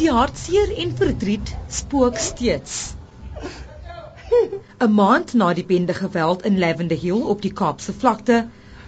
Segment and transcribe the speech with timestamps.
[0.00, 2.94] Die hartseer en verdriet spook steeds.
[4.86, 8.38] 'n Maand na die bende geweld in Lavender Hill op die Kaapse vlakte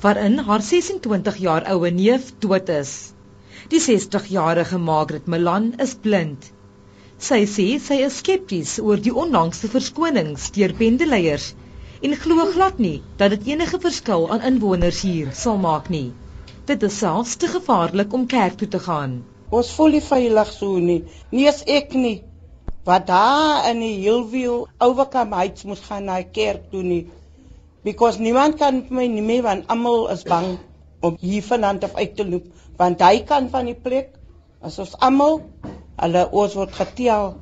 [0.04, 2.95] waarin haar 26 jaar oue neef dood is.
[3.75, 6.50] Die 60-jarige Margaret Milan is blind.
[7.29, 11.52] Sy sê sy is skepties oor die onlangse verskonings deur bendeleiers
[12.02, 16.09] en glo glad nie dat dit enige verskil aan inwoners hier sal maak nie.
[16.65, 19.18] Dit is selfs te gevaarlik om kerk toe te gaan.
[19.53, 21.03] Ons voel nie veilig so nie.
[21.29, 22.22] Nie as ek nie.
[22.89, 27.03] Wat daar in die Hillview Overcome Heights moet gaan na kerk toe nie.
[27.85, 30.55] Because niemand kan my nie meer want almal is bang
[31.05, 32.48] om hier vanaand af uit te loop
[32.81, 34.14] want hy kan van die plek
[34.64, 35.42] as ons almal
[36.00, 37.34] hulle ons word getel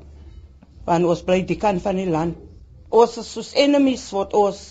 [0.89, 2.35] want ons bly die kan van die land.
[2.91, 4.65] Ons is soos enemies word ons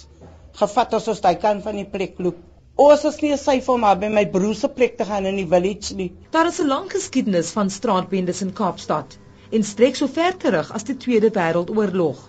[0.60, 2.51] gevat as ons daai kan van die plek loop.
[2.82, 5.50] Ons is nie sy vir maar by my broer se plek te gaan in die
[5.50, 6.08] village nie.
[6.36, 9.18] Daar is 'n lang geskiedenis van straatbendes in Kaapstad
[9.58, 12.24] en strek so ver terug as die Tweede Wêreldoorlog.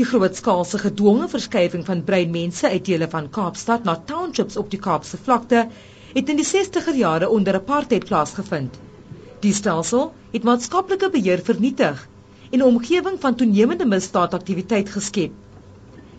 [0.00, 4.82] Die grootskaalse gedwonge verskuiwing van brein mense uit dele van Kaapstad na townships op die
[4.88, 5.62] Kaapse vlakte
[6.14, 8.80] het in die 60er jare onder apartheid plaasgevind.
[9.46, 12.08] Die stelsel het maatskaplike beheer vernietig
[12.50, 15.32] en 'n omgewing van toenemende misdaadaktiwiteit geskep.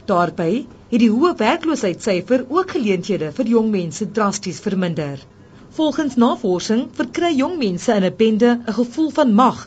[0.05, 5.19] Daarby het die hoë werkloosheidssyfer ook geleenthede vir jong mense drasties verminder.
[5.77, 9.59] Volgens navorsing verkry jong mense in 'n bende 'n gevoel van mag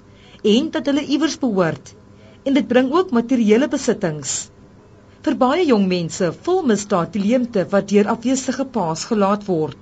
[0.55, 1.95] en dat hulle iewers behoort
[2.45, 4.51] en dit bring ook materiële besittings.
[5.23, 9.79] Vir baie jong mense vul misdaad die leemte wat deur afwesige paas gelaat word.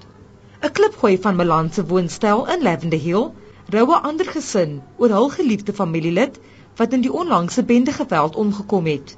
[0.63, 3.31] 'n Klipgooi van Milan se woonstel in Lavender Hill
[3.77, 6.39] rou 'n ander gesin oor hul geliefde familielid
[6.77, 9.17] wat in die onlangse bende geweld omgekom het.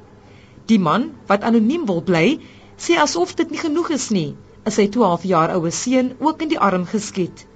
[0.70, 2.26] Die man wat anoniem wil bly,
[2.78, 4.34] sê asof dit nie genoeg is nie,
[4.66, 7.46] is sy 12 jaar oue seun ook in die arm geskiet.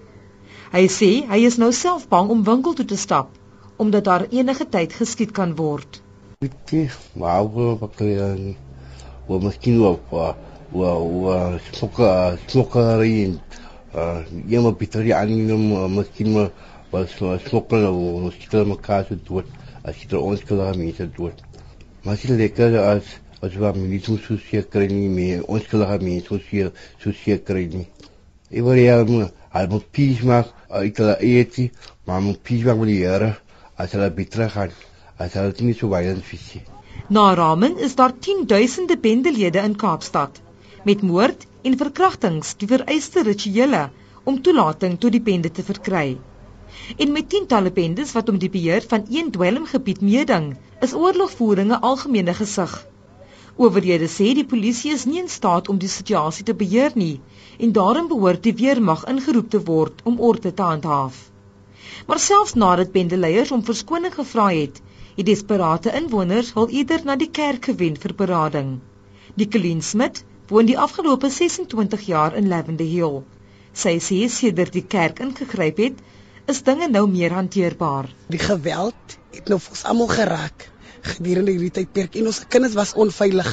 [0.72, 3.34] Hy sê hy is nou self bang om winkel toe te stap
[3.76, 6.00] omdat daar enige tyd geskiet kan word.
[6.40, 6.72] Dit
[7.14, 8.56] maar wat jy
[9.28, 10.36] wat miskien ook wat
[10.72, 12.10] wat smokke
[12.46, 13.38] smokke rein
[13.94, 16.34] uh jy moet beter jy aanneem miskien
[16.90, 17.14] wat
[17.46, 19.46] smokke of skitter mekaar se dood
[19.84, 21.45] as jy ons klaar mee se dood.
[22.06, 23.06] Maar dit is lekker as
[23.42, 25.40] as wat my nie so so seker nie meer.
[25.50, 26.70] Ons kan haar nie so seker
[27.02, 27.88] so seker nie.
[28.50, 31.72] Ek wil ja maar moet pies maak uit hulle eetie,
[32.06, 33.32] maar moet pies maak met die Here
[33.76, 34.70] as hulle beter gaan.
[35.18, 36.62] As hulle nie so baie visie.
[37.10, 40.38] Na raming is daar 10000de bendelede in Kaapstad
[40.84, 43.88] met moord en verkrachtings die vereiste rituele
[44.22, 46.18] om toelating tot die bende te verkry.
[46.96, 51.80] En met tientalle bendes wat om die beheer van een dwelmgebied meeding, is oorlogvoering 'n
[51.90, 52.74] algemene gesig.
[53.56, 57.20] Owerhede sê die polisie is nie in staat om die situasie te beheer nie
[57.58, 61.22] en daarom behoort die weermag ingeroep te word om orde te handhaaf.
[62.06, 64.82] Maar selfs nadat bendeleiers om verskoning gevra het,
[65.16, 68.68] het desperate inwoners hul ieder na die kerk gewend vir berading.
[69.34, 73.22] Die Colleen Smit woon die afgelope 26 jaar in Lavender Hill.
[73.72, 76.04] Sy sê sedert die kerk ingegryp het,
[76.46, 78.08] is dinge nou meer hanteerbaar.
[78.30, 80.68] Die geweld het nou ons almal geraak
[81.06, 83.50] gedurende hierdie tydperk en ons kinders was onveilig.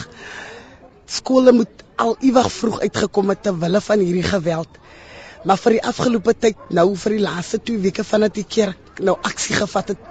[1.10, 4.80] Skole moet al ewig vroeg uitgekom het ter wille van hierdie geweld.
[5.44, 9.18] Maar vir die afgelope tyd, nou vir die laaste 2 weke vandat die kerk nou
[9.22, 10.10] aksie gevat het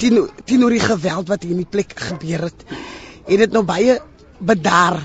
[0.00, 2.62] teen teenoor die geweld wat hier in die plek gebeur het,
[3.26, 3.98] het dit nou baie
[4.38, 5.02] bedaar.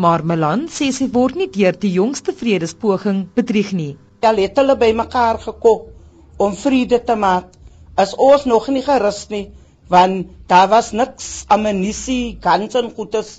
[0.00, 3.92] Maar Melan sê sy word nie deur die jongste vredespoging bedrieg nie.
[4.24, 5.97] Ja, het hulle bymekaar gekom
[6.38, 7.54] om vrede te maak
[8.02, 9.48] is ons nog nie gerus nie
[9.92, 13.38] want daar was niks ammunisie guns en goedes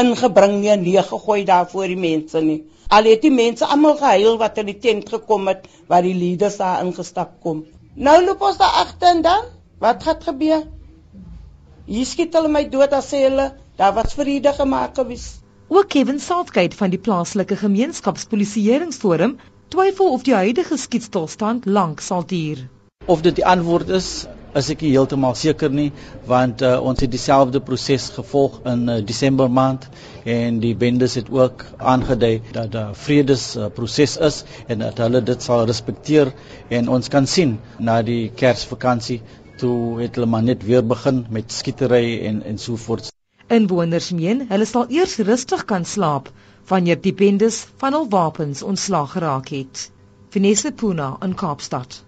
[0.00, 2.62] ingebring nie en neergegooi daar voor die mense nie.
[2.88, 6.56] Al het die mense almal gehuil wat in die tent gekom het waar die leaders
[6.62, 7.64] daar ingestap kom.
[7.94, 9.50] Nou loop ons daar agter en dan
[9.82, 10.64] wat gaan gebeur?
[11.90, 15.28] Hier skiet hulle my dood as sê hulle daar was vrede gemaak gewees
[15.70, 19.36] ook Kevin Southgate van die plaaslike gemeenskapspolisieeringsforum
[19.70, 22.66] twyfel of die huidige skietstilstand lank sal duur.
[23.06, 24.26] Of dit die antwoord is,
[24.58, 25.90] is ek heeltemal seker nie,
[26.26, 29.86] want uh, ons het dieselfde proses gevolg in uh, Desember maand
[30.28, 35.22] en die bendes het ook aangedui dat 'n uh, vredesproses uh, is en dat hulle
[35.22, 36.32] dit sal respekteer
[36.68, 39.20] en ons kan sien na die Kersvakansie
[39.62, 43.12] toe het hulle maar net weer begin met skietery en en so voort.
[43.48, 46.30] Inwoners meen hulle sal eers rustig kan slaap
[46.70, 49.90] wanneer die bendes van hul wapens ontslaag geraak het.
[50.30, 52.04] Vanessa Puna in Kaapstad.